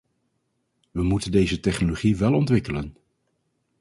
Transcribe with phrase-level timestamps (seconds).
[0.91, 2.97] We moeten deze technologie wel ontwikkelen.